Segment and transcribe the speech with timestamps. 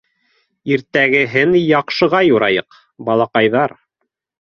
[0.75, 3.81] Иртәгәһен яҡшыға юрайыҡ, балаҡайҙар.